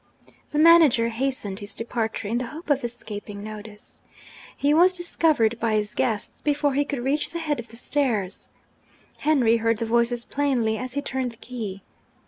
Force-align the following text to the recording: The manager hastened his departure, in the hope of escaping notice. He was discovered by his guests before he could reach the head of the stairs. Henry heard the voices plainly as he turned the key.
The 0.51 0.57
manager 0.57 1.09
hastened 1.09 1.59
his 1.59 1.75
departure, 1.75 2.27
in 2.27 2.39
the 2.39 2.47
hope 2.47 2.71
of 2.71 2.83
escaping 2.83 3.43
notice. 3.43 4.01
He 4.57 4.73
was 4.73 4.93
discovered 4.93 5.59
by 5.59 5.75
his 5.75 5.93
guests 5.93 6.41
before 6.41 6.73
he 6.73 6.85
could 6.85 7.03
reach 7.03 7.29
the 7.29 7.37
head 7.37 7.59
of 7.59 7.67
the 7.67 7.75
stairs. 7.77 8.49
Henry 9.19 9.57
heard 9.57 9.77
the 9.77 9.85
voices 9.85 10.25
plainly 10.25 10.75
as 10.75 10.93
he 10.95 11.03
turned 11.03 11.33
the 11.33 11.37
key. 11.37 11.83